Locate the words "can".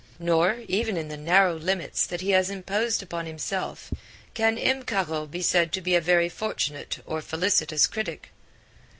4.33-4.57